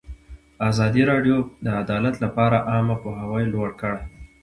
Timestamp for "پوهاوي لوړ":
3.03-3.69